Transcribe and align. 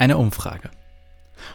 Eine 0.00 0.16
Umfrage. 0.16 0.70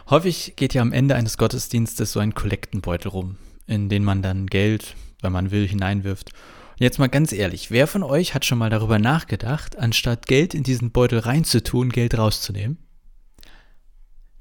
Häufig 0.08 0.52
geht 0.54 0.72
ja 0.72 0.80
am 0.80 0.92
Ende 0.92 1.16
eines 1.16 1.36
Gottesdienstes 1.36 2.12
so 2.12 2.20
ein 2.20 2.32
Kollektenbeutel 2.32 3.10
rum, 3.10 3.38
in 3.66 3.88
den 3.88 4.04
man 4.04 4.22
dann 4.22 4.46
Geld, 4.46 4.94
wenn 5.20 5.32
man 5.32 5.50
will, 5.50 5.66
hineinwirft. 5.66 6.30
Und 6.30 6.80
jetzt 6.80 7.00
mal 7.00 7.08
ganz 7.08 7.32
ehrlich, 7.32 7.72
wer 7.72 7.88
von 7.88 8.04
euch 8.04 8.34
hat 8.34 8.44
schon 8.44 8.58
mal 8.58 8.70
darüber 8.70 9.00
nachgedacht, 9.00 9.76
anstatt 9.76 10.26
Geld 10.26 10.54
in 10.54 10.62
diesen 10.62 10.92
Beutel 10.92 11.18
reinzutun, 11.18 11.88
Geld 11.88 12.16
rauszunehmen? 12.16 12.78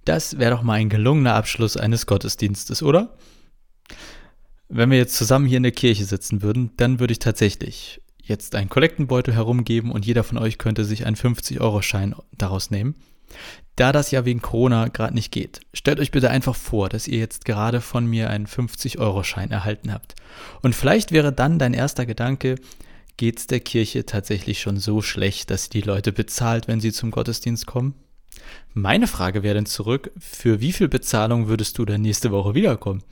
Das 0.04 0.38
wäre 0.38 0.52
doch 0.52 0.62
mal 0.62 0.74
ein 0.74 0.90
gelungener 0.90 1.34
Abschluss 1.34 1.76
eines 1.76 2.06
Gottesdienstes, 2.06 2.84
oder? 2.84 3.18
Wenn 4.70 4.92
wir 4.92 5.00
jetzt 5.00 5.16
zusammen 5.16 5.48
hier 5.48 5.58
in 5.58 5.64
der 5.64 5.72
Kirche 5.72 6.06
sitzen 6.06 6.44
würden, 6.44 6.74
dann 6.78 7.00
würde 7.00 7.14
ich 7.14 7.20
tatsächlich 7.20 8.04
jetzt 8.22 8.54
einen 8.54 8.70
Kollektenbeutel 8.70 9.34
herumgeben 9.34 9.92
und 9.92 10.06
jeder 10.06 10.24
von 10.24 10.38
euch 10.38 10.60
könnte 10.60 10.86
sich 10.86 11.08
einen 11.08 11.16
50-Euro-Schein 11.16 12.14
daraus 12.38 12.70
nehmen. 12.70 12.94
Da 13.76 13.92
das 13.92 14.12
ja 14.12 14.24
wegen 14.24 14.42
Corona 14.42 14.88
gerade 14.88 15.14
nicht 15.14 15.32
geht, 15.32 15.60
stellt 15.74 16.00
euch 16.00 16.12
bitte 16.12 16.30
einfach 16.30 16.56
vor, 16.56 16.88
dass 16.88 17.08
ihr 17.08 17.20
jetzt 17.20 17.44
gerade 17.44 17.82
von 17.82 18.06
mir 18.06 18.30
einen 18.30 18.48
50-Euro-Schein 18.48 19.52
erhalten 19.52 19.92
habt. 19.92 20.16
Und 20.62 20.76
vielleicht 20.76 21.12
wäre 21.12 21.34
dann 21.34 21.60
dein 21.60 21.74
erster 21.74 22.06
Gedanke, 22.06 22.56
geht's 23.18 23.48
der 23.48 23.60
Kirche 23.60 24.06
tatsächlich 24.06 24.62
schon 24.62 24.78
so 24.78 25.02
schlecht, 25.02 25.50
dass 25.50 25.66
sie 25.66 25.70
die 25.72 25.82
Leute 25.82 26.14
bezahlt, 26.14 26.68
wenn 26.68 26.80
sie 26.80 26.94
zum 26.94 27.12
Gottesdienst 27.12 27.66
kommen? 27.66 27.96
Meine 28.74 29.08
Frage 29.08 29.44
wäre 29.44 29.56
dann 29.56 29.66
zurück, 29.66 30.12
für 30.20 30.62
wie 30.62 30.72
viel 30.72 30.88
Bezahlung 30.88 31.48
würdest 31.48 31.78
du 31.78 31.86
dann 31.86 32.02
nächste 32.02 32.32
Woche 32.32 32.54
wiederkommen? 32.54 33.04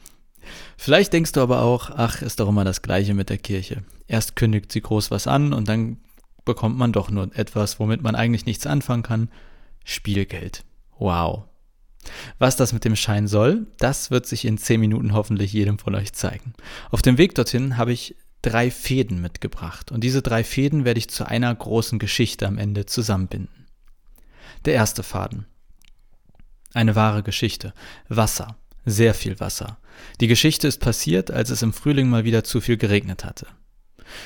Vielleicht 0.77 1.13
denkst 1.13 1.31
du 1.31 1.41
aber 1.41 1.61
auch, 1.61 1.89
ach, 1.89 2.21
ist 2.21 2.39
doch 2.39 2.49
immer 2.49 2.65
das 2.65 2.81
Gleiche 2.81 3.13
mit 3.13 3.29
der 3.29 3.37
Kirche. 3.37 3.83
Erst 4.07 4.35
kündigt 4.35 4.71
sie 4.71 4.81
groß 4.81 5.11
was 5.11 5.27
an 5.27 5.53
und 5.53 5.69
dann 5.69 5.97
bekommt 6.45 6.77
man 6.77 6.91
doch 6.91 7.09
nur 7.09 7.29
etwas, 7.35 7.79
womit 7.79 8.01
man 8.01 8.15
eigentlich 8.15 8.45
nichts 8.45 8.67
anfangen 8.67 9.03
kann. 9.03 9.29
Spielgeld. 9.83 10.63
Wow. 10.97 11.45
Was 12.37 12.55
das 12.55 12.73
mit 12.73 12.85
dem 12.85 12.95
Schein 12.95 13.27
soll, 13.27 13.67
das 13.77 14.11
wird 14.11 14.25
sich 14.25 14.45
in 14.45 14.57
10 14.57 14.79
Minuten 14.79 15.13
hoffentlich 15.13 15.53
jedem 15.53 15.79
von 15.79 15.95
euch 15.95 16.13
zeigen. 16.13 16.53
Auf 16.91 17.01
dem 17.01 17.17
Weg 17.17 17.35
dorthin 17.35 17.77
habe 17.77 17.93
ich 17.93 18.15
drei 18.41 18.71
Fäden 18.71 19.21
mitgebracht 19.21 19.91
und 19.91 20.03
diese 20.03 20.21
drei 20.21 20.43
Fäden 20.43 20.85
werde 20.85 20.99
ich 20.99 21.09
zu 21.09 21.25
einer 21.25 21.53
großen 21.53 21.99
Geschichte 21.99 22.47
am 22.47 22.57
Ende 22.57 22.85
zusammenbinden. 22.85 23.67
Der 24.65 24.73
erste 24.73 25.03
Faden. 25.03 25.45
Eine 26.73 26.95
wahre 26.95 27.23
Geschichte. 27.23 27.73
Wasser. 28.09 28.57
Sehr 28.85 29.13
viel 29.13 29.39
Wasser. 29.39 29.77
Die 30.19 30.27
Geschichte 30.27 30.67
ist 30.67 30.79
passiert, 30.79 31.31
als 31.31 31.49
es 31.49 31.61
im 31.61 31.71
Frühling 31.71 32.09
mal 32.09 32.25
wieder 32.25 32.43
zu 32.43 32.59
viel 32.59 32.77
geregnet 32.77 33.23
hatte. 33.23 33.47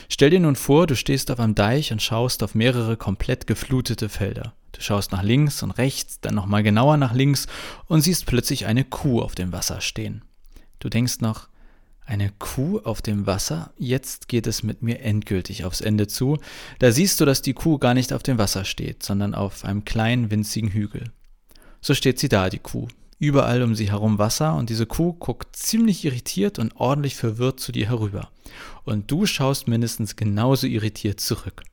Stell 0.09 0.31
dir 0.31 0.39
nun 0.39 0.55
vor, 0.55 0.87
du 0.87 0.95
stehst 0.95 1.29
auf 1.29 1.39
einem 1.39 1.55
Deich 1.55 1.91
und 1.91 2.01
schaust 2.01 2.41
auf 2.41 2.55
mehrere 2.55 2.97
komplett 2.97 3.47
geflutete 3.47 4.09
Felder. 4.09 4.53
Du 4.77 4.83
schaust 4.83 5.11
nach 5.11 5.23
links 5.23 5.63
und 5.63 5.71
rechts, 5.71 6.19
dann 6.21 6.35
nochmal 6.35 6.61
genauer 6.61 6.97
nach 6.97 7.13
links 7.13 7.47
und 7.87 8.01
siehst 8.01 8.27
plötzlich 8.27 8.67
eine 8.67 8.83
Kuh 8.83 9.21
auf 9.21 9.33
dem 9.33 9.51
Wasser 9.51 9.81
stehen. 9.81 10.21
Du 10.77 10.87
denkst 10.87 11.19
noch, 11.19 11.49
eine 12.05 12.31
Kuh 12.37 12.79
auf 12.79 13.01
dem 13.01 13.25
Wasser? 13.25 13.73
Jetzt 13.77 14.27
geht 14.27 14.45
es 14.45 14.61
mit 14.61 14.83
mir 14.83 15.01
endgültig 15.01 15.65
aufs 15.65 15.81
Ende 15.81 16.07
zu. 16.07 16.37
Da 16.77 16.91
siehst 16.91 17.19
du, 17.19 17.25
dass 17.25 17.41
die 17.41 17.53
Kuh 17.55 17.79
gar 17.79 17.95
nicht 17.95 18.13
auf 18.13 18.21
dem 18.21 18.37
Wasser 18.37 18.63
steht, 18.65 19.01
sondern 19.01 19.33
auf 19.33 19.65
einem 19.65 19.83
kleinen 19.83 20.29
winzigen 20.29 20.69
Hügel. 20.69 21.11
So 21.81 21.95
steht 21.95 22.19
sie 22.19 22.29
da, 22.29 22.49
die 22.49 22.59
Kuh, 22.59 22.87
Überall 23.19 23.63
um 23.63 23.73
sie 23.73 23.89
herum 23.89 24.19
Wasser 24.19 24.55
und 24.55 24.69
diese 24.69 24.85
Kuh 24.85 25.13
guckt 25.13 25.55
ziemlich 25.55 26.05
irritiert 26.05 26.59
und 26.59 26.75
ordentlich 26.75 27.15
verwirrt 27.15 27.59
zu 27.59 27.71
dir 27.71 27.89
herüber. 27.89 28.29
Und 28.83 29.09
du 29.09 29.25
schaust 29.25 29.67
mindestens 29.67 30.15
genauso 30.15 30.67
irritiert 30.67 31.19
zurück. 31.19 31.63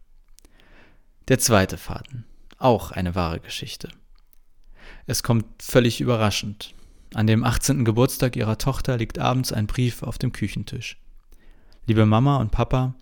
Der 1.28 1.38
zweite 1.38 1.76
Faden. 1.76 2.24
Auch 2.64 2.92
eine 2.92 3.14
wahre 3.14 3.40
Geschichte. 3.40 3.90
Es 5.04 5.22
kommt 5.22 5.44
völlig 5.62 6.00
überraschend. 6.00 6.72
An 7.12 7.26
dem 7.26 7.44
18. 7.44 7.84
Geburtstag 7.84 8.36
ihrer 8.36 8.56
Tochter 8.56 8.96
liegt 8.96 9.18
abends 9.18 9.52
ein 9.52 9.66
Brief 9.66 10.02
auf 10.02 10.16
dem 10.16 10.32
Küchentisch. 10.32 10.96
Liebe 11.84 12.06
Mama 12.06 12.38
und 12.38 12.52
Papa, 12.52 12.94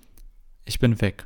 ich 0.64 0.80
bin 0.80 1.00
weg. 1.00 1.22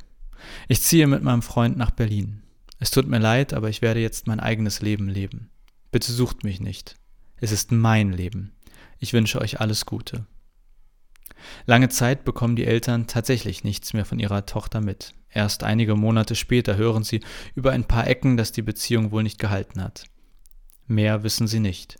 Ich 0.67 0.83
ziehe 0.83 1.07
mit 1.07 1.23
meinem 1.23 1.41
Freund 1.41 1.77
nach 1.77 1.89
Berlin. 1.89 2.43
Es 2.77 2.91
tut 2.91 3.07
mir 3.07 3.17
leid, 3.17 3.55
aber 3.55 3.69
ich 3.69 3.81
werde 3.81 4.01
jetzt 4.01 4.27
mein 4.27 4.39
eigenes 4.39 4.83
Leben 4.83 5.09
leben. 5.09 5.49
Bitte 5.91 6.11
sucht 6.11 6.43
mich 6.43 6.59
nicht. 6.59 6.95
Es 7.37 7.51
ist 7.51 7.71
mein 7.71 8.11
Leben. 8.11 8.51
Ich 8.99 9.13
wünsche 9.13 9.41
euch 9.41 9.61
alles 9.61 9.87
Gute. 9.87 10.27
Lange 11.65 11.89
Zeit 11.89 12.25
bekommen 12.25 12.55
die 12.55 12.65
Eltern 12.65 13.07
tatsächlich 13.07 13.63
nichts 13.63 13.93
mehr 13.93 14.05
von 14.05 14.19
ihrer 14.19 14.45
Tochter 14.45 14.81
mit. 14.81 15.13
Erst 15.29 15.63
einige 15.63 15.95
Monate 15.95 16.35
später 16.35 16.77
hören 16.77 17.03
sie 17.03 17.21
über 17.55 17.71
ein 17.71 17.83
paar 17.83 18.07
Ecken, 18.07 18.37
dass 18.37 18.51
die 18.51 18.61
Beziehung 18.61 19.11
wohl 19.11 19.23
nicht 19.23 19.39
gehalten 19.39 19.83
hat. 19.83 20.05
Mehr 20.87 21.23
wissen 21.23 21.47
sie 21.47 21.59
nicht. 21.59 21.97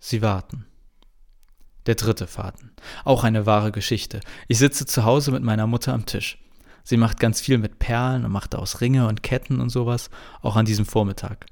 Sie 0.00 0.22
warten. 0.22 0.66
Der 1.86 1.94
dritte 1.94 2.26
Faden. 2.26 2.72
Auch 3.04 3.24
eine 3.24 3.46
wahre 3.46 3.72
Geschichte. 3.72 4.20
Ich 4.48 4.58
sitze 4.58 4.84
zu 4.86 5.04
Hause 5.04 5.30
mit 5.30 5.42
meiner 5.42 5.66
Mutter 5.66 5.94
am 5.94 6.04
Tisch. 6.04 6.38
Sie 6.84 6.96
macht 6.96 7.20
ganz 7.20 7.40
viel 7.40 7.58
mit 7.58 7.78
Perlen 7.78 8.24
und 8.24 8.32
macht 8.32 8.54
aus 8.54 8.80
Ringe 8.80 9.06
und 9.08 9.22
Ketten 9.22 9.60
und 9.60 9.70
sowas, 9.70 10.10
auch 10.42 10.56
an 10.56 10.66
diesem 10.66 10.86
Vormittag. 10.86 11.46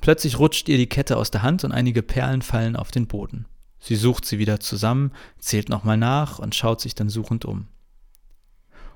Plötzlich 0.00 0.38
rutscht 0.38 0.68
ihr 0.68 0.76
die 0.76 0.88
Kette 0.88 1.16
aus 1.16 1.30
der 1.30 1.42
Hand 1.42 1.64
und 1.64 1.72
einige 1.72 2.02
Perlen 2.02 2.42
fallen 2.42 2.76
auf 2.76 2.90
den 2.90 3.06
Boden. 3.06 3.46
Sie 3.82 3.96
sucht 3.96 4.24
sie 4.24 4.38
wieder 4.38 4.60
zusammen, 4.60 5.10
zählt 5.40 5.68
nochmal 5.68 5.96
nach 5.96 6.38
und 6.38 6.54
schaut 6.54 6.80
sich 6.80 6.94
dann 6.94 7.08
suchend 7.08 7.44
um. 7.44 7.66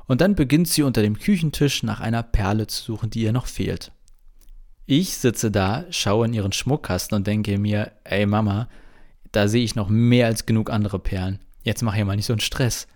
Und 0.06 0.20
dann 0.20 0.36
beginnt 0.36 0.68
sie 0.68 0.84
unter 0.84 1.02
dem 1.02 1.18
Küchentisch 1.18 1.82
nach 1.82 1.98
einer 1.98 2.22
Perle 2.22 2.68
zu 2.68 2.84
suchen, 2.84 3.10
die 3.10 3.22
ihr 3.22 3.32
noch 3.32 3.48
fehlt. 3.48 3.90
Ich 4.86 5.16
sitze 5.16 5.50
da, 5.50 5.84
schaue 5.90 6.26
in 6.26 6.34
ihren 6.34 6.52
Schmuckkasten 6.52 7.16
und 7.16 7.26
denke 7.26 7.58
mir, 7.58 7.90
ey 8.04 8.26
Mama, 8.26 8.68
da 9.32 9.48
sehe 9.48 9.64
ich 9.64 9.74
noch 9.74 9.88
mehr 9.88 10.26
als 10.26 10.46
genug 10.46 10.70
andere 10.70 11.00
Perlen. 11.00 11.40
Jetzt 11.64 11.82
mach 11.82 11.96
hier 11.96 12.04
mal 12.04 12.14
nicht 12.14 12.26
so 12.26 12.32
einen 12.32 12.38
Stress. 12.38 12.86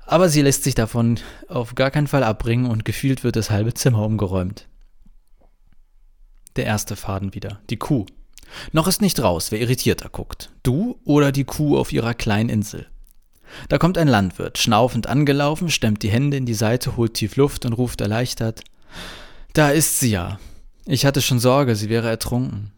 Aber 0.00 0.28
sie 0.28 0.42
lässt 0.42 0.64
sich 0.64 0.74
davon 0.74 1.20
auf 1.46 1.76
gar 1.76 1.92
keinen 1.92 2.08
Fall 2.08 2.24
abbringen 2.24 2.68
und 2.68 2.84
gefühlt 2.84 3.22
wird 3.22 3.36
das 3.36 3.50
halbe 3.50 3.74
Zimmer 3.74 4.04
umgeräumt. 4.04 4.66
Der 6.56 6.66
erste 6.66 6.96
Faden 6.96 7.32
wieder. 7.32 7.60
Die 7.70 7.76
Kuh. 7.76 8.06
Noch 8.72 8.86
ist 8.86 9.00
nicht 9.00 9.20
raus, 9.20 9.50
wer 9.50 9.60
irritierter 9.60 10.08
guckt. 10.08 10.50
Du 10.62 10.98
oder 11.04 11.32
die 11.32 11.44
Kuh 11.44 11.78
auf 11.78 11.92
ihrer 11.92 12.14
kleinen 12.14 12.48
Insel. 12.48 12.86
Da 13.68 13.78
kommt 13.78 13.98
ein 13.98 14.08
Landwirt, 14.08 14.58
schnaufend 14.58 15.06
angelaufen, 15.06 15.70
stemmt 15.70 16.02
die 16.02 16.10
Hände 16.10 16.36
in 16.36 16.46
die 16.46 16.54
Seite, 16.54 16.96
holt 16.96 17.14
tief 17.14 17.36
Luft 17.36 17.66
und 17.66 17.72
ruft 17.72 18.00
erleichtert. 18.00 18.62
Da 19.52 19.70
ist 19.70 19.98
sie 19.98 20.10
ja. 20.10 20.38
Ich 20.86 21.04
hatte 21.04 21.22
schon 21.22 21.40
Sorge, 21.40 21.76
sie 21.76 21.88
wäre 21.88 22.08
ertrunken. 22.08 22.72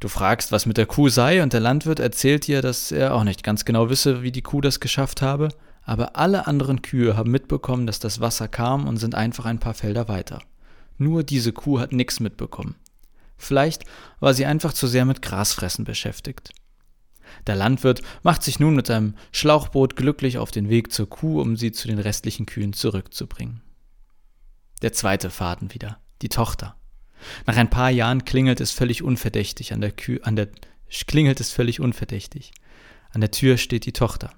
Du 0.00 0.08
fragst, 0.08 0.50
was 0.50 0.64
mit 0.64 0.78
der 0.78 0.86
Kuh 0.86 1.10
sei, 1.10 1.42
und 1.42 1.52
der 1.52 1.60
Landwirt 1.60 2.00
erzählt 2.00 2.46
dir, 2.46 2.62
dass 2.62 2.90
er 2.90 3.14
auch 3.14 3.24
nicht 3.24 3.42
ganz 3.42 3.66
genau 3.66 3.90
wisse, 3.90 4.22
wie 4.22 4.32
die 4.32 4.40
Kuh 4.40 4.62
das 4.62 4.80
geschafft 4.80 5.20
habe, 5.20 5.50
aber 5.82 6.16
alle 6.16 6.46
anderen 6.46 6.80
Kühe 6.80 7.16
haben 7.16 7.30
mitbekommen, 7.30 7.86
dass 7.86 7.98
das 7.98 8.20
Wasser 8.20 8.48
kam 8.48 8.88
und 8.88 8.96
sind 8.96 9.14
einfach 9.14 9.44
ein 9.44 9.58
paar 9.58 9.74
Felder 9.74 10.08
weiter. 10.08 10.40
Nur 10.96 11.22
diese 11.22 11.52
Kuh 11.52 11.80
hat 11.80 11.92
nichts 11.92 12.18
mitbekommen. 12.18 12.76
Vielleicht 13.40 13.84
war 14.20 14.34
sie 14.34 14.46
einfach 14.46 14.72
zu 14.72 14.86
sehr 14.86 15.04
mit 15.04 15.22
Grasfressen 15.22 15.84
beschäftigt. 15.84 16.52
Der 17.46 17.56
Landwirt 17.56 18.02
macht 18.22 18.42
sich 18.42 18.60
nun 18.60 18.74
mit 18.74 18.86
seinem 18.86 19.14
Schlauchboot 19.32 19.96
glücklich 19.96 20.38
auf 20.38 20.50
den 20.50 20.68
Weg 20.68 20.92
zur 20.92 21.08
Kuh, 21.08 21.40
um 21.40 21.56
sie 21.56 21.72
zu 21.72 21.88
den 21.88 21.98
restlichen 21.98 22.46
Kühen 22.46 22.72
zurückzubringen. 22.72 23.62
Der 24.82 24.92
zweite 24.92 25.30
Faden 25.30 25.72
wieder, 25.72 25.98
die 26.22 26.28
Tochter. 26.28 26.76
Nach 27.46 27.56
ein 27.56 27.70
paar 27.70 27.90
Jahren 27.90 28.24
klingelt 28.24 28.60
es 28.60 28.72
völlig 28.72 29.02
unverdächtig 29.02 29.72
an 29.72 29.80
der 29.80 29.92
Kühe, 29.92 30.24
an 30.24 30.36
der 30.36 30.48
klingelt 31.06 31.40
es 31.40 31.50
völlig 31.50 31.80
unverdächtig. 31.80 32.52
An 33.10 33.20
der 33.20 33.30
Tür 33.30 33.56
steht 33.56 33.86
die 33.86 33.92
Tochter. 33.92 34.32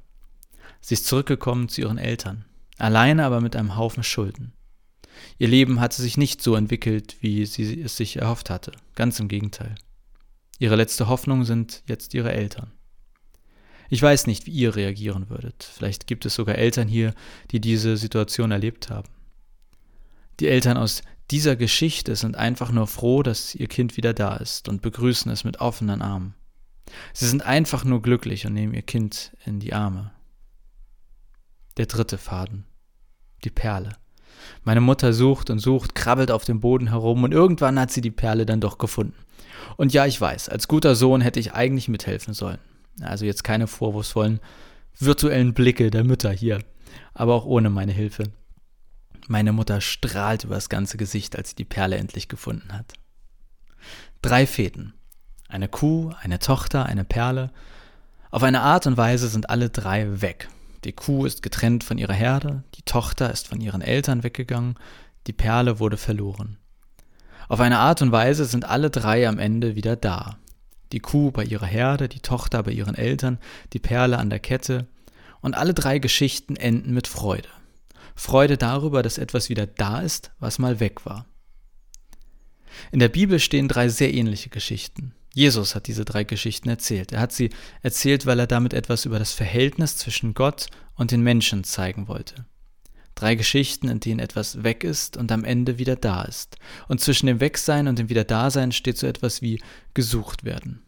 Sie 0.81 0.95
ist 0.95 1.07
zurückgekommen 1.07 1.69
zu 1.69 1.81
ihren 1.81 1.99
Eltern, 1.99 2.45
alleine 2.79 3.25
aber 3.25 3.41
mit 3.41 3.55
einem 3.55 3.77
Haufen 3.77 4.03
Schulden. 4.03 4.53
Ihr 5.39 5.49
Leben 5.49 5.81
hatte 5.81 6.01
sich 6.01 6.17
nicht 6.17 6.43
so 6.43 6.55
entwickelt, 6.55 7.17
wie 7.21 7.47
sie 7.47 7.81
es 7.81 7.97
sich 7.97 8.17
erhofft 8.17 8.51
hatte. 8.51 8.73
Ganz 8.95 9.19
im 9.21 9.29
Gegenteil. 9.29 9.75
Ihre 10.59 10.77
letzte 10.77 11.09
Hoffnung 11.09 11.45
sind 11.45 11.83
jetzt 11.87 12.15
ihre 12.15 12.33
Eltern. 12.33 12.73
Ich 13.89 14.01
weiß 14.01 14.27
nicht, 14.27 14.47
wie 14.47 14.53
ihr 14.53 14.75
reagieren 14.75 15.29
würdet. 15.29 15.69
Vielleicht 15.75 16.07
gibt 16.07 16.25
es 16.25 16.35
sogar 16.35 16.55
Eltern 16.55 16.89
hier, 16.89 17.15
die 17.51 17.61
diese 17.61 17.97
Situation 17.97 18.51
erlebt 18.51 18.89
haben. 18.89 19.09
Die 20.41 20.49
Eltern 20.49 20.77
aus 20.77 21.03
dieser 21.31 21.57
Geschichte 21.57 22.17
sind 22.17 22.37
einfach 22.37 22.73
nur 22.73 22.87
froh, 22.87 23.23
dass 23.23 23.55
ihr 23.55 23.67
Kind 23.67 23.97
wieder 23.97 24.15
da 24.15 24.37
ist 24.37 24.69
und 24.69 24.83
begrüßen 24.83 25.31
es 25.31 25.45
mit 25.45 25.61
offenen 25.61 26.01
Armen. 26.01 26.35
Sie 27.13 27.27
sind 27.27 27.43
einfach 27.43 27.85
nur 27.85 28.03
glücklich 28.03 28.47
und 28.47 28.55
nehmen 28.55 28.75
ihr 28.75 28.83
Kind 28.83 29.37
in 29.45 29.61
die 29.61 29.73
Arme. 29.73 30.13
Der 31.77 31.87
dritte 31.87 32.19
Faden. 32.19 32.65
Die 33.45 33.51
Perle. 33.51 33.97
Meine 34.65 34.81
Mutter 34.81 35.13
sucht 35.13 35.51
und 35.51 35.59
sucht, 35.59 35.95
krabbelt 35.95 36.31
auf 36.31 36.45
dem 36.45 36.61
Boden 36.61 36.89
herum 36.89 37.25
und 37.25 37.33
irgendwann 37.33 37.79
hat 37.79 37.91
sie 37.91 38.01
die 38.01 38.11
Perle 38.11 38.47
dann 38.47 38.61
doch 38.61 38.79
gefunden. 38.79 39.15
Und 39.77 39.93
ja, 39.93 40.07
ich 40.07 40.21
weiß, 40.21 40.49
als 40.49 40.69
guter 40.69 40.95
Sohn 40.95 41.21
hätte 41.21 41.41
ich 41.41 41.55
eigentlich 41.55 41.89
mithelfen 41.89 42.35
sollen. 42.35 42.59
Also 43.01 43.25
jetzt 43.25 43.45
keine 43.45 43.67
vorwurfsvollen 43.67 44.41
virtuellen 44.99 45.55
Blicke 45.55 45.91
der 45.91 46.05
Mütter 46.05 46.31
hier, 46.31 46.59
aber 47.15 47.35
auch 47.35 47.47
ohne 47.47 47.71
meine 47.71 47.93
Hilfe. 47.93 48.25
Meine 49.29 49.53
Mutter 49.53 49.81
strahlt 49.81 50.45
über 50.45 50.57
das 50.57 50.69
ganze 50.69 50.97
Gesicht, 50.97 51.37
als 51.37 51.51
sie 51.51 51.57
die 51.57 51.65
Perle 51.65 51.97
endlich 51.97 52.29
gefunden 52.29 52.73
hat. 52.73 52.93
Drei 54.21 54.47
Fäden. 54.47 54.95
Eine 55.49 55.69
Kuh, 55.69 56.13
eine 56.21 56.39
Tochter, 56.39 56.87
eine 56.87 57.05
Perle. 57.05 57.51
Auf 58.31 58.43
eine 58.43 58.63
Art 58.63 58.87
und 58.87 58.97
Weise 58.97 59.29
sind 59.29 59.51
alle 59.51 59.71
drei 59.71 60.21
weg. 60.21 60.49
Die 60.85 60.93
Kuh 60.93 61.27
ist 61.27 61.43
getrennt 61.43 61.85
von 61.85 61.99
ihrer 61.99 62.13
Herde, 62.13 62.65
die 62.75 62.83
Tochter 62.83 63.31
ist 63.31 63.49
von 63.49 63.61
ihren 63.61 63.83
Eltern 63.83 64.23
weggegangen, 64.23 64.77
die 65.27 65.33
Perle 65.33 65.79
wurde 65.79 65.97
verloren. 65.97 66.59
Auf 67.49 67.61
eine 67.61 67.79
Art 67.79 68.03
und 68.03 68.13
Weise 68.13 68.45
sind 68.45 68.65
alle 68.65 68.91
drei 68.91 69.29
am 69.29 69.39
Ende 69.39 69.77
wieder 69.77 69.95
da. 69.95 70.39
Die 70.93 71.01
Kuh 71.01 71.31
bei 71.31 71.45
ihrer 71.45 71.67
Herde, 71.67 72.09
die 72.09 72.21
Tochter 72.21 72.63
bei 72.63 72.73
ihren 72.73 72.95
Eltern, 72.95 73.39
die 73.73 73.79
Perle 73.79 74.19
an 74.19 74.31
der 74.31 74.41
Kette. 74.41 74.87
Und 75.41 75.55
alle 75.55 75.75
drei 75.75 75.99
Geschichten 75.99 76.57
enden 76.57 76.95
mit 76.95 77.09
Freude. 77.09 77.49
Freude 78.15 78.57
darüber, 78.57 79.03
dass 79.03 79.19
etwas 79.19 79.49
wieder 79.49 79.67
da 79.67 80.01
ist, 80.01 80.31
was 80.39 80.59
mal 80.59 80.81
weg 80.81 81.05
war. 81.05 81.27
In 82.91 83.01
der 83.01 83.09
Bibel 83.09 83.39
stehen 83.39 83.69
drei 83.69 83.89
sehr 83.89 84.13
ähnliche 84.15 84.51
Geschichten. 84.51 85.15
Jesus 85.35 85.75
hat 85.75 85.87
diese 85.87 86.05
drei 86.05 86.25
Geschichten 86.25 86.69
erzählt. 86.69 87.13
Er 87.13 87.21
hat 87.21 87.33
sie 87.33 87.51
erzählt, 87.81 88.27
weil 88.27 88.39
er 88.39 88.47
damit 88.47 88.75
etwas 88.75 89.07
über 89.07 89.19
das 89.19 89.33
Verhältnis 89.33 89.97
zwischen 89.97 90.35
Gott 90.35 90.67
und 90.95 91.11
den 91.11 91.23
Menschen 91.23 91.65
zeigen 91.65 92.07
wollte. 92.07 92.47
Drei 93.15 93.35
Geschichten, 93.35 93.89
in 93.89 94.01
denen 94.01 94.21
etwas 94.21 94.63
weg 94.63 94.85
ist 94.85 95.17
und 95.17 95.33
am 95.33 95.45
Ende 95.45 95.79
wieder 95.79 95.97
da 95.97 96.23
ist. 96.23 96.57
Und 96.89 97.01
zwischen 97.01 97.27
dem 97.27 97.41
Wegsein 97.41 97.89
und 97.89 97.99
dem 97.99 98.09
Wiederdasein 98.09 98.73
steht 98.73 98.99
so 98.99 99.07
etwas 99.07 99.43
wie 99.43 99.61
gesucht 99.95 100.45
werden. 100.45 100.83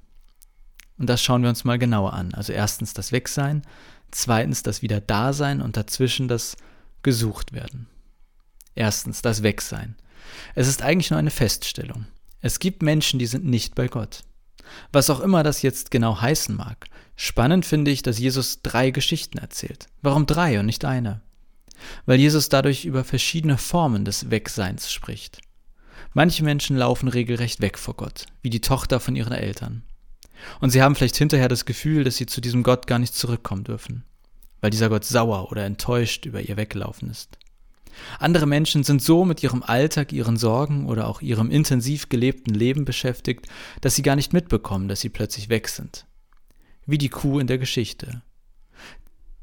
Und 0.99 1.09
das 1.09 1.23
schauen 1.23 1.43
wir 1.43 1.49
uns 1.49 1.65
mal 1.65 1.79
genauer 1.79 2.13
an. 2.13 2.35
Also 2.35 2.53
erstens 2.53 2.93
das 2.93 3.13
Wegsein, 3.13 3.63
zweitens 4.11 4.63
das 4.63 4.83
Wiederdasein 4.83 5.61
und 5.61 5.77
dazwischen 5.77 6.29
das 6.29 6.57
gesucht 7.03 7.53
werden. 7.53 7.89
Erstens 8.75 9.23
das 9.23 9.43
Wegsein. 9.43 9.97
Es 10.55 10.69
ist 10.69 10.83
eigentlich 10.83 11.11
nur 11.11 11.19
eine 11.19 11.31
Feststellung. 11.31 12.07
Es 12.41 12.59
gibt 12.59 12.83
Menschen, 12.83 13.19
die 13.19 13.27
sind 13.27 13.45
nicht 13.45 13.75
bei 13.75 13.89
Gott. 13.89 14.23
Was 14.93 15.11
auch 15.11 15.21
immer 15.21 15.43
das 15.43 15.63
jetzt 15.63 15.91
genau 15.91 16.21
heißen 16.21 16.55
mag. 16.55 16.87
Spannend 17.17 17.65
finde 17.65 17.91
ich, 17.91 18.03
dass 18.03 18.19
Jesus 18.19 18.63
drei 18.63 18.91
Geschichten 18.91 19.39
erzählt. 19.39 19.87
Warum 20.03 20.27
drei 20.27 20.59
und 20.59 20.67
nicht 20.67 20.85
eine? 20.85 21.21
Weil 22.07 22.19
Jesus 22.19 22.49
dadurch 22.49 22.85
über 22.85 23.05
verschiedene 23.05 23.59
Formen 23.59 24.05
des 24.05 24.31
Wegseins 24.31 24.93
spricht. 24.93 25.41
Manche 26.13 26.45
Menschen 26.45 26.77
laufen 26.77 27.09
regelrecht 27.09 27.61
weg 27.61 27.79
vor 27.79 27.95
Gott, 27.95 28.27
wie 28.43 28.51
die 28.51 28.61
Tochter 28.61 29.01
von 29.01 29.17
ihren 29.17 29.33
Eltern. 29.33 29.83
Und 30.61 30.71
sie 30.71 30.83
haben 30.83 30.95
vielleicht 30.95 31.17
hinterher 31.17 31.49
das 31.49 31.65
Gefühl, 31.65 32.05
dass 32.05 32.17
sie 32.17 32.27
zu 32.27 32.41
diesem 32.41 32.63
Gott 32.63 32.87
gar 32.87 32.99
nicht 32.99 33.15
zurückkommen 33.15 33.65
dürfen, 33.65 34.05
weil 34.61 34.71
dieser 34.71 34.89
Gott 34.89 35.05
sauer 35.05 35.51
oder 35.51 35.65
enttäuscht 35.65 36.27
über 36.27 36.41
ihr 36.41 36.57
weggelaufen 36.57 37.11
ist. 37.11 37.39
Andere 38.19 38.47
Menschen 38.47 38.85
sind 38.85 39.03
so 39.03 39.25
mit 39.25 39.43
ihrem 39.43 39.63
Alltag, 39.63 40.13
ihren 40.13 40.37
Sorgen 40.37 40.87
oder 40.87 41.09
auch 41.09 41.21
ihrem 41.21 41.51
intensiv 41.51 42.09
gelebten 42.09 42.55
Leben 42.55 42.85
beschäftigt, 42.85 43.47
dass 43.81 43.95
sie 43.95 44.03
gar 44.03 44.17
nicht 44.17 44.33
mitbekommen, 44.33 44.89
dass 44.89 45.01
sie 45.01 45.09
plötzlich 45.09 45.49
weg 45.49 45.69
sind. 45.69 46.07
Wie 46.87 46.99
die 46.99 47.09
Kuh 47.09 47.39
in 47.39 47.47
der 47.47 47.59
Geschichte. 47.59 48.23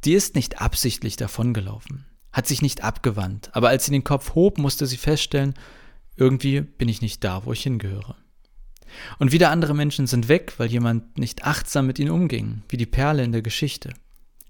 Die 0.03 0.13
ist 0.13 0.35
nicht 0.35 0.61
absichtlich 0.61 1.15
davongelaufen, 1.15 2.05
hat 2.31 2.47
sich 2.47 2.61
nicht 2.61 2.83
abgewandt, 2.83 3.49
aber 3.53 3.69
als 3.69 3.85
sie 3.85 3.91
den 3.91 4.03
Kopf 4.03 4.35
hob, 4.35 4.57
musste 4.57 4.87
sie 4.87 4.97
feststellen, 4.97 5.53
irgendwie 6.15 6.61
bin 6.61 6.89
ich 6.89 7.01
nicht 7.01 7.23
da, 7.23 7.45
wo 7.45 7.53
ich 7.53 7.63
hingehöre. 7.63 8.15
Und 9.19 9.31
wieder 9.31 9.51
andere 9.51 9.73
Menschen 9.73 10.07
sind 10.07 10.27
weg, 10.27 10.53
weil 10.57 10.69
jemand 10.69 11.17
nicht 11.17 11.45
achtsam 11.45 11.87
mit 11.87 11.99
ihnen 11.99 12.11
umging, 12.11 12.63
wie 12.69 12.77
die 12.77 12.85
Perle 12.85 13.23
in 13.23 13.31
der 13.31 13.41
Geschichte. 13.41 13.93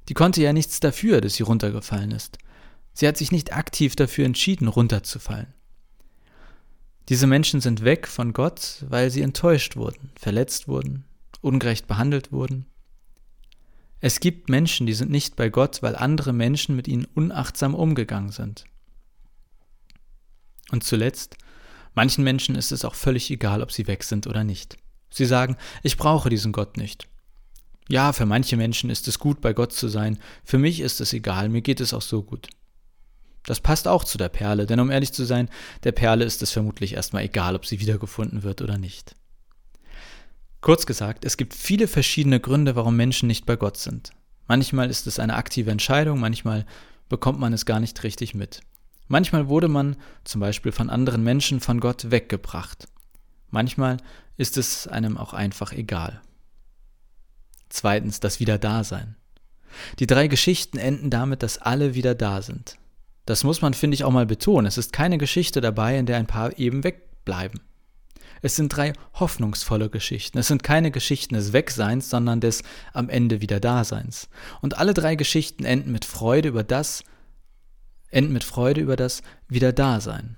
Die 0.10 0.14
konnte 0.14 0.42
ja 0.42 0.52
nichts 0.54 0.80
dafür, 0.80 1.22
dass 1.22 1.36
sie 1.36 1.44
runtergefallen 1.44 2.12
ist. 2.12 2.38
Sie 2.94 3.08
hat 3.08 3.18
sich 3.18 3.32
nicht 3.32 3.54
aktiv 3.54 3.96
dafür 3.96 4.26
entschieden, 4.26 4.68
runterzufallen. 4.68 5.54
Diese 7.10 7.28
Menschen 7.28 7.62
sind 7.62 7.84
weg 7.84 8.08
von 8.08 8.34
Gott, 8.34 8.86
weil 8.88 9.10
sie 9.10 9.22
enttäuscht 9.22 9.76
wurden, 9.76 10.12
verletzt 10.16 10.68
wurden, 10.68 11.06
ungerecht 11.42 11.88
behandelt 11.88 12.32
wurden. 12.32 12.68
Es 14.00 14.20
gibt 14.20 14.50
Menschen, 14.50 14.88
die 14.88 14.94
sind 14.94 15.12
nicht 15.12 15.36
bei 15.36 15.50
Gott, 15.50 15.84
weil 15.84 15.96
andere 15.96 16.34
Menschen 16.34 16.76
mit 16.76 16.88
ihnen 16.88 17.06
unachtsam 17.14 17.76
umgegangen 17.76 18.32
sind. 18.32 18.66
Und 20.72 20.84
zuletzt, 20.84 21.38
manchen 21.94 22.24
Menschen 22.24 22.56
ist 22.56 22.72
es 22.72 22.86
auch 22.86 22.96
völlig 22.96 23.30
egal, 23.30 23.62
ob 23.62 23.72
sie 23.72 23.88
weg 23.88 24.04
sind 24.04 24.26
oder 24.26 24.44
nicht. 24.44 24.78
Sie 25.10 25.26
sagen, 25.26 25.58
ich 25.84 25.98
brauche 25.98 26.30
diesen 26.30 26.52
Gott 26.52 26.78
nicht. 26.78 27.08
Ja, 27.90 28.14
für 28.14 28.26
manche 28.26 28.56
Menschen 28.56 28.90
ist 28.90 29.08
es 29.08 29.20
gut, 29.20 29.42
bei 29.42 29.54
Gott 29.54 29.74
zu 29.74 29.90
sein, 29.90 30.18
für 30.46 30.58
mich 30.58 30.80
ist 30.80 31.02
es 31.02 31.12
egal, 31.12 31.50
mir 31.50 31.62
geht 31.62 31.82
es 31.82 31.94
auch 31.94 32.02
so 32.02 32.24
gut. 32.24 32.48
Das 33.46 33.60
passt 33.60 33.88
auch 33.88 34.04
zu 34.04 34.18
der 34.18 34.30
Perle, 34.30 34.66
denn 34.66 34.80
um 34.80 34.92
ehrlich 34.92 35.14
zu 35.14 35.26
sein, 35.26 35.50
der 35.84 35.92
Perle 35.92 36.26
ist 36.26 36.42
es 36.42 36.52
vermutlich 36.52 36.94
erstmal 36.94 37.24
egal, 37.24 37.56
ob 37.56 37.66
sie 37.66 37.80
wiedergefunden 37.80 38.44
wird 38.44 38.62
oder 38.62 38.78
nicht. 38.78 39.16
Kurz 40.62 40.86
gesagt, 40.86 41.26
es 41.26 41.38
gibt 41.38 41.56
viele 41.56 41.88
verschiedene 41.88 42.40
Gründe, 42.40 42.76
warum 42.76 42.96
Menschen 42.96 43.28
nicht 43.28 43.48
bei 43.48 43.56
Gott 43.56 43.78
sind. 43.78 44.12
Manchmal 44.48 44.92
ist 44.92 45.08
es 45.08 45.18
eine 45.18 45.36
aktive 45.36 45.72
Entscheidung, 45.72 46.20
manchmal 46.20 46.66
bekommt 47.10 47.40
man 47.40 47.52
es 47.52 47.66
gar 47.66 47.80
nicht 47.80 48.04
richtig 48.04 48.36
mit. 48.36 48.62
Manchmal 49.08 49.50
wurde 49.50 49.68
man, 49.68 49.98
zum 50.24 50.40
Beispiel 50.40 50.72
von 50.72 50.90
anderen 50.90 51.24
Menschen, 51.24 51.60
von 51.60 51.80
Gott 51.80 52.12
weggebracht. 52.12 52.88
Manchmal 53.50 53.98
ist 54.38 54.58
es 54.58 54.88
einem 54.88 55.18
auch 55.18 55.34
einfach 55.34 55.74
egal. 55.74 56.22
Zweitens 57.70 58.20
das 58.20 58.40
Wiederdasein. 58.40 59.16
Die 60.00 60.08
drei 60.08 60.28
Geschichten 60.28 60.78
enden 60.78 61.10
damit, 61.10 61.44
dass 61.44 61.58
alle 61.58 61.96
wieder 61.96 62.16
da 62.16 62.42
sind. 62.42 62.78
Das 63.26 63.44
muss 63.44 63.62
man, 63.62 63.74
finde 63.74 63.96
ich, 63.96 64.04
auch 64.04 64.12
mal 64.12 64.26
betonen. 64.26 64.68
Es 64.68 64.78
ist 64.78 64.94
keine 64.94 65.18
Geschichte 65.18 65.62
dabei, 65.62 65.98
in 65.98 66.06
der 66.06 66.18
ein 66.18 66.28
paar 66.28 66.58
eben 66.58 66.84
wegbleiben. 66.84 67.62
Es 68.42 68.56
sind 68.56 68.70
drei 68.76 68.94
hoffnungsvolle 69.14 69.90
Geschichten. 69.90 70.40
Es 70.40 70.48
sind 70.48 70.64
keine 70.64 70.90
Geschichten 70.90 71.36
des 71.36 71.54
Wegseins, 71.54 72.10
sondern 72.10 72.42
des 72.42 72.64
am 72.94 73.10
Ende 73.10 73.40
wieder 73.42 73.60
Daseins. 73.60 74.30
Und 74.62 74.78
alle 74.78 74.94
drei 74.94 75.16
Geschichten 75.16 75.64
enden 75.64 75.92
mit 75.92 76.06
Freude 76.06 76.50
über 76.50 76.64
das, 76.64 77.04
enden 78.10 78.34
mit 78.34 78.44
Freude 78.44 78.82
über 78.82 78.96
das 78.96 79.22
Wiederdasein. 79.48 80.38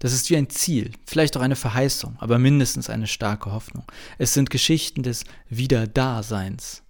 Das 0.00 0.12
ist 0.12 0.28
wie 0.28 0.36
ein 0.36 0.50
Ziel, 0.50 0.92
vielleicht 1.06 1.36
auch 1.36 1.40
eine 1.40 1.56
Verheißung, 1.56 2.16
aber 2.18 2.38
mindestens 2.38 2.90
eine 2.90 3.06
starke 3.06 3.52
Hoffnung. 3.52 3.84
Es 4.18 4.34
sind 4.34 4.50
Geschichten 4.50 5.02
des 5.02 5.24
Wiederdaseins. 5.48 6.82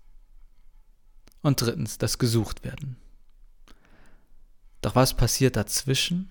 Und 1.42 1.60
drittens, 1.60 1.98
das 1.98 2.18
Gesuchtwerden. 2.18 2.96
Doch 4.84 4.94
was 4.94 5.14
passiert 5.14 5.56
dazwischen? 5.56 6.28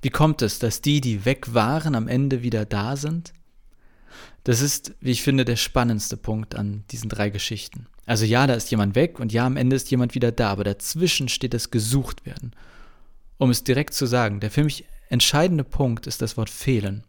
Wie 0.00 0.08
kommt 0.08 0.40
es, 0.40 0.58
dass 0.58 0.80
die, 0.80 1.02
die 1.02 1.26
weg 1.26 1.52
waren, 1.52 1.94
am 1.94 2.08
Ende 2.08 2.42
wieder 2.42 2.64
da 2.64 2.96
sind? 2.96 3.34
Das 4.44 4.62
ist, 4.62 4.94
wie 5.00 5.10
ich 5.10 5.22
finde, 5.22 5.44
der 5.44 5.56
spannendste 5.56 6.16
Punkt 6.16 6.54
an 6.54 6.84
diesen 6.90 7.10
drei 7.10 7.28
Geschichten. 7.28 7.86
Also 8.06 8.24
ja, 8.24 8.46
da 8.46 8.54
ist 8.54 8.70
jemand 8.70 8.94
weg 8.94 9.20
und 9.20 9.34
ja, 9.34 9.44
am 9.44 9.58
Ende 9.58 9.76
ist 9.76 9.90
jemand 9.90 10.14
wieder 10.14 10.32
da, 10.32 10.48
aber 10.48 10.64
dazwischen 10.64 11.28
steht 11.28 11.52
das 11.52 11.70
gesucht 11.70 12.24
werden. 12.24 12.52
Um 13.36 13.50
es 13.50 13.64
direkt 13.64 13.92
zu 13.92 14.06
sagen, 14.06 14.40
der 14.40 14.50
für 14.50 14.64
mich 14.64 14.86
entscheidende 15.10 15.64
Punkt 15.64 16.06
ist 16.06 16.22
das 16.22 16.38
Wort 16.38 16.48
fehlen. 16.48 17.04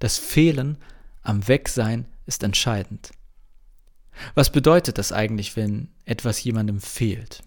Das 0.00 0.18
Fehlen 0.18 0.78
am 1.22 1.46
Wegsein 1.46 2.06
ist 2.26 2.42
entscheidend. 2.42 3.12
Was 4.34 4.50
bedeutet 4.50 4.98
das 4.98 5.12
eigentlich, 5.12 5.54
wenn 5.54 5.90
etwas 6.06 6.42
jemandem 6.42 6.80
fehlt? 6.80 7.44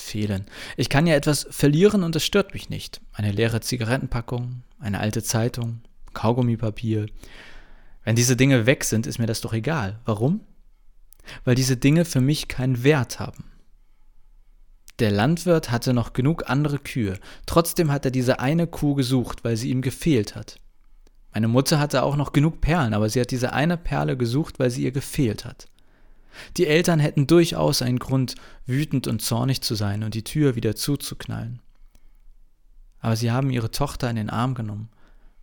Fehlen. 0.00 0.46
Ich 0.76 0.88
kann 0.88 1.06
ja 1.06 1.14
etwas 1.14 1.46
verlieren 1.50 2.02
und 2.02 2.16
es 2.16 2.24
stört 2.24 2.54
mich 2.54 2.70
nicht. 2.70 3.00
Eine 3.12 3.32
leere 3.32 3.60
Zigarettenpackung, 3.60 4.62
eine 4.78 5.00
alte 5.00 5.22
Zeitung, 5.22 5.80
Kaugummipapier. 6.14 7.06
Wenn 8.04 8.16
diese 8.16 8.36
Dinge 8.36 8.66
weg 8.66 8.84
sind, 8.84 9.06
ist 9.06 9.18
mir 9.18 9.26
das 9.26 9.40
doch 9.40 9.52
egal. 9.52 10.00
Warum? 10.04 10.40
Weil 11.44 11.54
diese 11.54 11.76
Dinge 11.76 12.04
für 12.04 12.20
mich 12.20 12.48
keinen 12.48 12.82
Wert 12.84 13.20
haben. 13.20 13.44
Der 14.98 15.10
Landwirt 15.12 15.70
hatte 15.70 15.92
noch 15.92 16.12
genug 16.12 16.50
andere 16.50 16.78
Kühe, 16.78 17.20
trotzdem 17.46 17.92
hat 17.92 18.04
er 18.04 18.10
diese 18.10 18.40
eine 18.40 18.66
Kuh 18.66 18.94
gesucht, 18.94 19.44
weil 19.44 19.56
sie 19.56 19.70
ihm 19.70 19.80
gefehlt 19.80 20.34
hat. 20.34 20.58
Meine 21.32 21.46
Mutter 21.46 21.78
hatte 21.78 22.02
auch 22.02 22.16
noch 22.16 22.32
genug 22.32 22.60
Perlen, 22.60 22.94
aber 22.94 23.08
sie 23.08 23.20
hat 23.20 23.30
diese 23.30 23.52
eine 23.52 23.76
Perle 23.76 24.16
gesucht, 24.16 24.58
weil 24.58 24.70
sie 24.70 24.82
ihr 24.82 24.90
gefehlt 24.90 25.44
hat. 25.44 25.68
Die 26.56 26.66
Eltern 26.66 27.00
hätten 27.00 27.26
durchaus 27.26 27.82
einen 27.82 27.98
Grund, 27.98 28.34
wütend 28.66 29.06
und 29.06 29.22
zornig 29.22 29.62
zu 29.62 29.74
sein 29.74 30.02
und 30.02 30.14
die 30.14 30.24
Tür 30.24 30.54
wieder 30.56 30.76
zuzuknallen. 30.76 31.60
Aber 33.00 33.16
sie 33.16 33.30
haben 33.30 33.50
ihre 33.50 33.70
Tochter 33.70 34.10
in 34.10 34.16
den 34.16 34.30
Arm 34.30 34.54
genommen, 34.54 34.88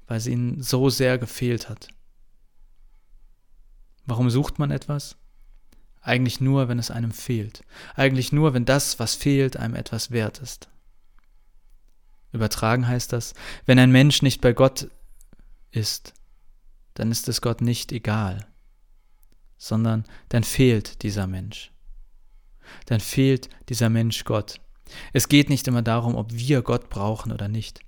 weil 0.08 0.20
sie 0.20 0.32
ihnen 0.32 0.62
so 0.62 0.90
sehr 0.90 1.18
gefehlt 1.18 1.70
hat. 1.70 1.88
Warum 4.06 4.30
sucht 4.30 4.60
man 4.60 4.72
etwas? 4.72 5.16
Eigentlich 6.02 6.40
nur, 6.40 6.68
wenn 6.68 6.78
es 6.78 6.92
einem 6.92 7.12
fehlt. 7.12 7.64
Eigentlich 7.96 8.32
nur, 8.32 8.54
wenn 8.54 8.66
das, 8.66 9.00
was 9.00 9.16
fehlt, 9.16 9.58
einem 9.58 9.75
etwas 9.75 10.12
wert 10.12 10.40
ist. 10.40 10.70
Übertragen 12.32 12.88
heißt 12.88 13.14
das, 13.14 13.34
wenn 13.66 13.80
ein 13.80 13.92
Mensch 13.92 14.22
nicht 14.22 14.42
bei 14.42 14.54
Gott 14.54 14.90
ist, 15.72 16.14
dann 16.94 17.12
ist 17.12 17.28
es 17.28 17.42
Gott 17.42 17.62
nicht 17.62 17.92
egal 17.92 18.46
sondern 19.58 20.06
dann 20.30 20.44
fehlt 20.44 21.04
dieser 21.04 21.28
Mensch. 21.28 21.72
Dann 22.86 23.00
fehlt 23.00 23.50
dieser 23.70 23.90
Mensch 23.90 24.24
Gott. 24.24 24.60
Es 25.14 25.28
geht 25.30 25.50
nicht 25.50 25.68
immer 25.68 25.82
darum, 25.82 26.16
ob 26.16 26.34
wir 26.34 26.62
Gott 26.62 26.90
brauchen 26.90 27.32
oder 27.32 27.48
nicht. 27.48 27.80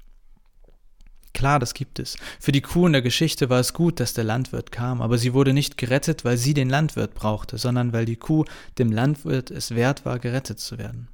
Klar, 1.33 1.59
das 1.59 1.75
gibt 1.75 1.99
es. 1.99 2.17
Für 2.39 2.51
die 2.51 2.61
Kuh 2.61 2.87
in 2.87 2.93
der 2.93 3.03
Geschichte 3.03 3.49
war 3.49 3.59
es 3.59 3.73
gut, 3.73 3.99
dass 3.99 4.15
der 4.15 4.23
Landwirt 4.23 4.71
kam, 4.71 5.01
aber 5.01 5.19
sie 5.19 5.35
wurde 5.35 5.53
nicht 5.53 5.77
gerettet, 5.77 6.25
weil 6.25 6.37
sie 6.37 6.55
den 6.55 6.69
Landwirt 6.69 7.13
brauchte, 7.13 7.59
sondern 7.59 7.93
weil 7.93 8.05
die 8.05 8.15
Kuh 8.15 8.45
dem 8.79 8.91
Landwirt 8.91 9.51
es 9.51 9.75
wert 9.75 10.03
war, 10.03 10.17
gerettet 10.17 10.59
zu 10.59 10.79
werden. 10.79 11.09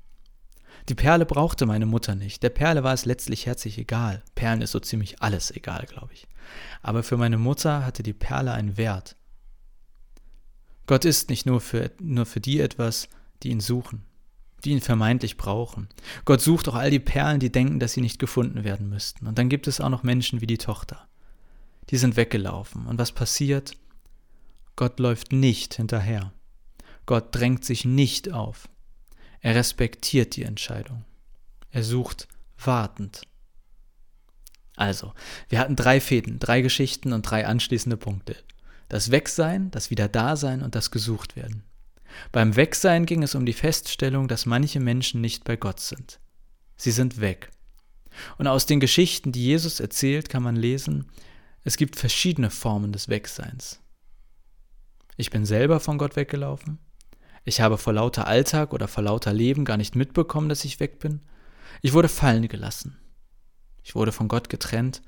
Die 0.88 0.96
Perle 0.96 1.26
brauchte 1.26 1.66
meine 1.66 1.86
Mutter 1.86 2.16
nicht. 2.16 2.44
Der 2.44 2.50
Perle 2.50 2.84
war 2.84 2.94
es 2.94 3.06
letztlich 3.06 3.46
herzlich 3.46 3.78
egal. 3.78 4.24
Perlen 4.36 4.62
ist 4.62 4.72
so 4.72 4.80
ziemlich 4.80 5.22
alles 5.22 5.52
egal, 5.52 5.86
glaube 5.88 6.14
ich. 6.14 6.28
Aber 6.82 7.04
für 7.04 7.18
meine 7.18 7.38
Mutter 7.38 7.86
hatte 7.86 8.04
die 8.04 8.14
Perle 8.14 8.54
einen 8.54 8.78
Wert. 8.78 9.16
Gott 10.86 11.06
ist 11.06 11.30
nicht 11.30 11.46
nur 11.46 11.62
für, 11.62 11.92
nur 12.00 12.26
für 12.26 12.40
die 12.40 12.60
etwas, 12.60 13.08
die 13.42 13.50
ihn 13.50 13.60
suchen, 13.60 14.04
die 14.64 14.72
ihn 14.72 14.82
vermeintlich 14.82 15.38
brauchen. 15.38 15.88
Gott 16.26 16.42
sucht 16.42 16.68
auch 16.68 16.76
all 16.76 16.92
die 16.92 17.00
Perlen, 17.00 17.40
die 17.40 17.52
denken, 17.52 17.80
dass 17.80 17.94
sie 17.94 18.02
nicht 18.02 18.20
gefunden 18.20 18.64
werden 18.64 18.90
müssten. 18.90 19.28
Und 19.28 19.38
dann 19.38 19.50
gibt 19.50 19.68
es 19.68 19.82
auch 19.82 19.90
noch 19.90 20.04
Menschen 20.04 20.42
wie 20.42 20.48
die 20.48 20.58
Tochter. 20.58 21.08
Die 21.90 21.98
sind 21.98 22.16
weggelaufen. 22.16 22.86
Und 22.86 23.00
was 23.00 23.12
passiert? 23.12 23.74
Gott 24.76 25.00
läuft 25.00 25.32
nicht 25.32 25.76
hinterher. 25.76 26.34
Gott 27.06 27.36
drängt 27.36 27.66
sich 27.66 27.86
nicht 27.86 28.32
auf. 28.32 28.70
Er 29.42 29.56
respektiert 29.56 30.36
die 30.36 30.44
Entscheidung. 30.44 31.04
Er 31.70 31.84
sucht 31.84 32.28
wartend. 32.58 33.24
Also, 34.76 35.14
wir 35.50 35.60
hatten 35.60 35.76
drei 35.76 36.00
Fäden, 36.00 36.40
drei 36.40 36.62
Geschichten 36.62 37.14
und 37.14 37.24
drei 37.24 37.46
anschließende 37.46 37.98
Punkte. 37.98 38.36
Das 38.94 39.10
Wegsein, 39.10 39.72
das 39.72 39.90
Wiederdasein 39.90 40.62
und 40.62 40.76
das 40.76 40.92
Gesuchtwerden. 40.92 41.64
Beim 42.32 42.56
Wegsein 42.56 43.08
ging 43.08 43.24
es 43.24 43.34
um 43.34 43.44
die 43.44 43.54
Feststellung, 43.54 44.28
dass 44.28 44.46
manche 44.46 44.80
Menschen 44.80 45.20
nicht 45.20 45.46
bei 45.46 45.56
Gott 45.56 45.80
sind. 45.80 46.20
Sie 46.76 46.92
sind 46.92 47.20
weg. 47.20 47.50
Und 48.38 48.46
aus 48.46 48.68
den 48.68 48.80
Geschichten, 48.80 49.32
die 49.32 49.46
Jesus 49.46 49.80
erzählt, 49.80 50.30
kann 50.30 50.44
man 50.44 50.56
lesen, 50.56 51.08
es 51.64 51.76
gibt 51.76 51.96
verschiedene 51.96 52.52
Formen 52.52 52.92
des 52.92 53.10
Wegseins. 53.10 53.80
Ich 55.18 55.32
bin 55.32 55.44
selber 55.48 55.80
von 55.80 55.98
Gott 55.98 56.16
weggelaufen. 56.16 56.78
Ich 57.46 57.62
habe 57.62 57.80
vor 57.80 57.94
lauter 57.94 58.28
Alltag 58.28 58.74
oder 58.74 58.88
vor 58.88 59.02
lauter 59.04 59.34
Leben 59.34 59.66
gar 59.66 59.78
nicht 59.78 59.96
mitbekommen, 59.96 60.50
dass 60.50 60.66
ich 60.66 60.80
weg 60.80 61.00
bin. 61.00 61.22
Ich 61.82 61.94
wurde 61.94 62.10
fallen 62.10 62.48
gelassen. 62.48 63.00
Ich 63.82 63.96
wurde 63.96 64.12
von 64.12 64.28
Gott 64.28 64.50
getrennt. 64.50 65.02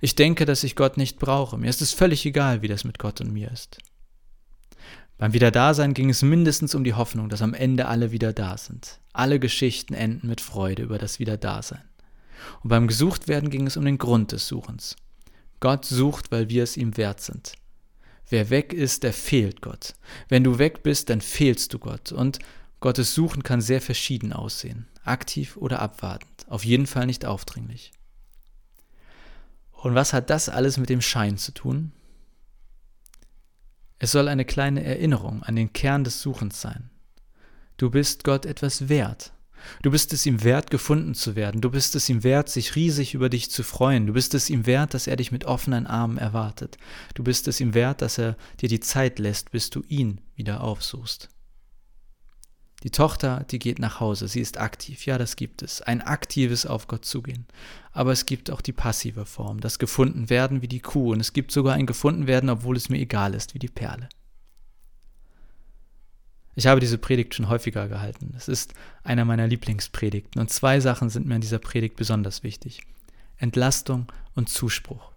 Ich 0.00 0.14
denke, 0.14 0.44
dass 0.44 0.64
ich 0.64 0.76
Gott 0.76 0.96
nicht 0.96 1.18
brauche. 1.18 1.58
Mir 1.58 1.68
ist 1.68 1.82
es 1.82 1.92
völlig 1.92 2.24
egal, 2.26 2.62
wie 2.62 2.68
das 2.68 2.84
mit 2.84 2.98
Gott 2.98 3.20
und 3.20 3.32
mir 3.32 3.50
ist. 3.50 3.78
Beim 5.18 5.34
Wiederdasein 5.34 5.92
ging 5.92 6.08
es 6.08 6.22
mindestens 6.22 6.74
um 6.74 6.82
die 6.82 6.94
Hoffnung, 6.94 7.28
dass 7.28 7.42
am 7.42 7.52
Ende 7.52 7.88
alle 7.88 8.10
wieder 8.10 8.32
da 8.32 8.56
sind. 8.56 9.00
Alle 9.12 9.38
Geschichten 9.38 9.92
enden 9.92 10.28
mit 10.28 10.40
Freude 10.40 10.82
über 10.82 10.96
das 10.96 11.18
Wiederdasein. 11.18 11.82
Und 12.62 12.70
beim 12.70 12.88
Gesuchtwerden 12.88 13.50
ging 13.50 13.66
es 13.66 13.76
um 13.76 13.84
den 13.84 13.98
Grund 13.98 14.32
des 14.32 14.48
Suchens. 14.48 14.96
Gott 15.60 15.84
sucht, 15.84 16.32
weil 16.32 16.48
wir 16.48 16.62
es 16.62 16.78
ihm 16.78 16.96
wert 16.96 17.20
sind. 17.20 17.52
Wer 18.30 18.48
weg 18.48 18.72
ist, 18.72 19.02
der 19.02 19.12
fehlt 19.12 19.60
Gott. 19.60 19.94
Wenn 20.28 20.44
du 20.44 20.58
weg 20.58 20.82
bist, 20.82 21.10
dann 21.10 21.20
fehlst 21.20 21.74
du 21.74 21.78
Gott. 21.78 22.12
Und 22.12 22.38
Gottes 22.80 23.14
Suchen 23.14 23.42
kann 23.42 23.60
sehr 23.60 23.82
verschieden 23.82 24.32
aussehen. 24.32 24.86
Aktiv 25.04 25.58
oder 25.58 25.80
abwartend. 25.80 26.46
Auf 26.48 26.64
jeden 26.64 26.86
Fall 26.86 27.04
nicht 27.04 27.26
aufdringlich. 27.26 27.92
Und 29.82 29.94
was 29.94 30.12
hat 30.12 30.30
das 30.30 30.48
alles 30.48 30.76
mit 30.76 30.90
dem 30.90 31.00
Schein 31.00 31.38
zu 31.38 31.52
tun? 31.52 31.92
Es 33.98 34.12
soll 34.12 34.28
eine 34.28 34.44
kleine 34.44 34.84
Erinnerung 34.84 35.42
an 35.42 35.56
den 35.56 35.72
Kern 35.72 36.04
des 36.04 36.20
Suchens 36.20 36.60
sein. 36.60 36.90
Du 37.76 37.90
bist 37.90 38.24
Gott 38.24 38.46
etwas 38.46 38.88
wert. 38.88 39.32
Du 39.82 39.90
bist 39.90 40.12
es 40.12 40.24
ihm 40.24 40.42
wert, 40.42 40.70
gefunden 40.70 41.14
zu 41.14 41.36
werden. 41.36 41.60
Du 41.60 41.70
bist 41.70 41.94
es 41.94 42.08
ihm 42.08 42.22
wert, 42.22 42.48
sich 42.48 42.76
riesig 42.76 43.14
über 43.14 43.28
dich 43.28 43.50
zu 43.50 43.62
freuen. 43.62 44.06
Du 44.06 44.14
bist 44.14 44.34
es 44.34 44.48
ihm 44.48 44.64
wert, 44.66 44.94
dass 44.94 45.06
er 45.06 45.16
dich 45.16 45.32
mit 45.32 45.44
offenen 45.44 45.86
Armen 45.86 46.18
erwartet. 46.18 46.78
Du 47.14 47.22
bist 47.22 47.48
es 47.48 47.60
ihm 47.60 47.74
wert, 47.74 48.00
dass 48.02 48.18
er 48.18 48.36
dir 48.60 48.68
die 48.68 48.80
Zeit 48.80 49.18
lässt, 49.18 49.50
bis 49.50 49.70
du 49.70 49.82
ihn 49.88 50.20
wieder 50.34 50.62
aufsuchst. 50.62 51.28
Die 52.82 52.90
Tochter, 52.90 53.44
die 53.50 53.58
geht 53.58 53.78
nach 53.78 54.00
Hause, 54.00 54.26
sie 54.26 54.40
ist 54.40 54.58
aktiv, 54.58 55.04
ja, 55.04 55.18
das 55.18 55.36
gibt 55.36 55.62
es, 55.62 55.82
ein 55.82 56.00
aktives 56.00 56.64
Auf 56.64 56.86
Gott 56.86 57.04
zugehen. 57.04 57.46
Aber 57.92 58.12
es 58.12 58.24
gibt 58.24 58.50
auch 58.50 58.62
die 58.62 58.72
passive 58.72 59.26
Form, 59.26 59.60
das 59.60 59.78
gefunden 59.78 60.30
werden 60.30 60.62
wie 60.62 60.68
die 60.68 60.80
Kuh, 60.80 61.12
und 61.12 61.20
es 61.20 61.34
gibt 61.34 61.52
sogar 61.52 61.74
ein 61.74 61.86
gefunden 61.86 62.26
werden, 62.26 62.48
obwohl 62.48 62.76
es 62.76 62.88
mir 62.88 62.98
egal 62.98 63.34
ist, 63.34 63.54
wie 63.54 63.58
die 63.58 63.68
Perle. 63.68 64.08
Ich 66.56 66.66
habe 66.66 66.80
diese 66.80 66.98
Predigt 66.98 67.34
schon 67.34 67.48
häufiger 67.48 67.88
gehalten. 67.88 68.34
Es 68.36 68.48
ist 68.48 68.74
einer 69.02 69.24
meiner 69.24 69.46
Lieblingspredigten. 69.46 70.40
Und 70.40 70.50
zwei 70.50 70.80
Sachen 70.80 71.08
sind 71.08 71.26
mir 71.26 71.36
in 71.36 71.40
dieser 71.40 71.58
Predigt 71.58 71.96
besonders 71.96 72.42
wichtig. 72.42 72.82
Entlastung 73.38 74.12
und 74.34 74.48
Zuspruch. 74.48 75.12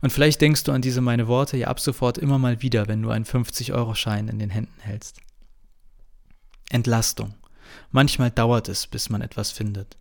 Und 0.00 0.10
vielleicht 0.10 0.40
denkst 0.40 0.64
du 0.64 0.72
an 0.72 0.82
diese 0.82 1.00
meine 1.00 1.28
Worte 1.28 1.56
ja 1.56 1.68
ab 1.68 1.80
sofort 1.80 2.18
immer 2.18 2.38
mal 2.38 2.62
wieder, 2.62 2.88
wenn 2.88 3.02
du 3.02 3.10
einen 3.10 3.24
50-Euro-Schein 3.24 4.28
in 4.28 4.38
den 4.38 4.50
Händen 4.50 4.80
hältst. 4.80 5.20
Entlastung. 6.70 7.34
Manchmal 7.90 8.30
dauert 8.30 8.68
es, 8.68 8.86
bis 8.86 9.10
man 9.10 9.20
etwas 9.20 9.50
findet. 9.50 9.96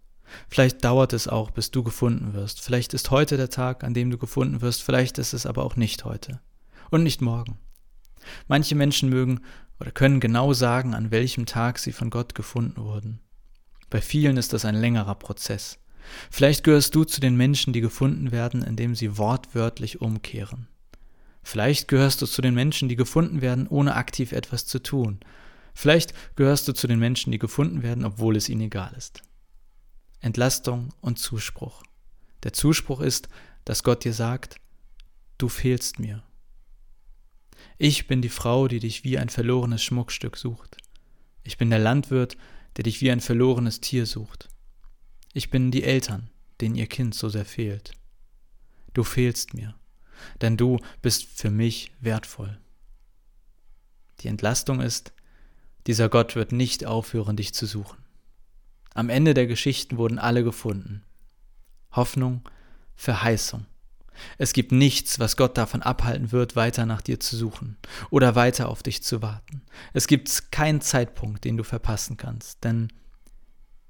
Vielleicht 0.48 0.84
dauert 0.84 1.14
es 1.14 1.28
auch, 1.28 1.52
bis 1.52 1.72
du 1.72 1.84
gefunden 1.84 2.34
wirst. 2.34 2.62
Vielleicht 2.62 2.94
ist 2.94 3.12
heute 3.12 3.38
der 3.38 3.50
Tag, 3.50 3.84
an 3.84 3.94
dem 3.94 4.10
du 4.10 4.18
gefunden 4.18 4.62
wirst, 4.62 4.84
vielleicht 4.84 5.18
ist 5.18 5.34
es 5.34 5.46
aber 5.46 5.64
auch 5.64 5.76
nicht 5.76 6.06
heute. 6.06 6.40
Und 6.90 7.04
nicht 7.04 7.22
morgen. 7.22 7.58
Manche 8.48 8.76
Menschen 8.76 9.10
mögen 9.10 9.42
oder 9.80 9.92
können 9.92 10.20
genau 10.20 10.54
sagen, 10.54 10.94
an 10.94 11.12
welchem 11.12 11.46
Tag 11.46 11.80
sie 11.80 11.92
von 11.92 12.10
Gott 12.10 12.36
gefunden 12.36 12.82
wurden. 12.82 13.20
Bei 13.90 14.02
vielen 14.02 14.38
ist 14.38 14.54
das 14.54 14.66
ein 14.66 14.76
längerer 14.76 15.16
Prozess. 15.16 15.80
Vielleicht 16.30 16.64
gehörst 16.64 16.96
du 16.96 17.04
zu 17.04 17.22
den 17.22 17.36
Menschen, 17.36 17.74
die 17.74 17.82
gefunden 17.82 18.32
werden, 18.32 18.64
indem 18.64 18.96
sie 18.96 19.18
wortwörtlich 19.18 20.02
umkehren. 20.02 20.68
Vielleicht 21.44 21.88
gehörst 21.88 22.22
du 22.22 22.26
zu 22.26 22.42
den 22.42 22.54
Menschen, 22.54 22.90
die 22.90 22.96
gefunden 22.96 23.42
werden, 23.42 23.68
ohne 23.68 23.96
aktiv 23.96 24.32
etwas 24.32 24.66
zu 24.66 24.80
tun. 24.80 25.20
Vielleicht 25.74 26.14
gehörst 26.36 26.68
du 26.68 26.74
zu 26.74 26.88
den 26.88 27.00
Menschen, 27.00 27.32
die 27.32 27.40
gefunden 27.40 27.84
werden, 27.84 28.06
obwohl 28.06 28.36
es 28.36 28.50
ihnen 28.50 28.62
egal 28.62 28.94
ist. 28.96 29.22
Entlastung 30.20 30.94
und 31.02 31.20
Zuspruch. 31.20 31.84
Der 32.44 32.54
Zuspruch 32.54 33.02
ist, 33.02 33.30
dass 33.66 33.84
Gott 33.84 34.04
dir 34.04 34.14
sagt, 34.14 34.58
du 35.38 35.50
fehlst 35.50 36.00
mir. 36.00 36.24
Ich 37.78 38.08
bin 38.08 38.22
die 38.22 38.30
Frau, 38.30 38.68
die 38.68 38.80
dich 38.80 39.04
wie 39.04 39.18
ein 39.18 39.30
verlorenes 39.30 39.84
Schmuckstück 39.84 40.38
sucht. 40.38 40.78
Ich 41.44 41.58
bin 41.58 41.70
der 41.70 41.80
Landwirt, 41.80 42.38
der 42.78 42.84
dich 42.84 43.02
wie 43.02 43.12
ein 43.12 43.20
verlorenes 43.20 43.82
Tier 43.82 44.06
sucht. 44.06 44.50
Ich 45.34 45.50
bin 45.50 45.72
die 45.72 45.84
Eltern, 45.84 46.30
denen 46.62 46.76
ihr 46.76 46.88
Kind 46.88 47.16
so 47.16 47.30
sehr 47.30 47.46
fehlt. 47.46 47.92
Du 48.94 49.04
fehlst 49.04 49.54
mir, 49.54 49.76
denn 50.42 50.58
du 50.58 50.80
bist 51.02 51.26
für 51.26 51.50
mich 51.50 51.92
wertvoll. 52.00 52.60
Die 54.20 54.28
Entlastung 54.28 54.80
ist, 54.80 55.14
dieser 55.88 56.10
Gott 56.10 56.36
wird 56.36 56.52
nicht 56.52 56.86
aufhören, 56.86 57.36
dich 57.36 57.54
zu 57.54 57.66
suchen. 57.66 57.98
Am 58.94 59.10
Ende 59.10 59.34
der 59.34 59.48
Geschichten 59.48 59.98
wurden 59.98 60.20
alle 60.20 60.44
gefunden. 60.44 61.04
Hoffnung, 61.92 62.42
Verheißung. 62.96 63.66
Es 64.38 64.54
gibt 64.54 64.72
nichts, 64.72 65.20
was 65.20 65.38
Gott 65.38 65.58
davon 65.58 65.82
abhalten 65.82 66.32
wird, 66.32 66.56
weiter 66.56 66.86
nach 66.86 67.02
dir 67.02 67.20
zu 67.20 67.36
suchen 67.36 67.78
oder 68.12 68.36
weiter 68.36 68.70
auf 68.70 68.84
dich 68.84 69.04
zu 69.04 69.22
warten. 69.22 69.64
Es 69.94 70.08
gibt 70.08 70.52
keinen 70.52 70.82
Zeitpunkt, 70.82 71.44
den 71.44 71.58
du 71.58 71.64
verpassen 71.64 72.18
kannst, 72.18 72.64
denn 72.64 72.94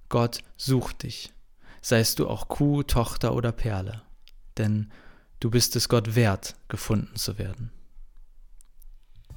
Gott 0.09 0.39
sucht 0.57 1.03
dich, 1.03 1.33
seist 1.81 2.19
du 2.19 2.27
auch 2.27 2.47
Kuh, 2.47 2.83
Tochter 2.83 3.33
oder 3.33 3.51
Perle, 3.51 4.01
denn 4.57 4.91
du 5.39 5.49
bist 5.49 5.75
es 5.75 5.89
Gott 5.89 6.15
wert, 6.15 6.55
gefunden 6.69 7.15
zu 7.15 7.37
werden. 7.37 7.71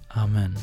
Amen. 0.09 0.57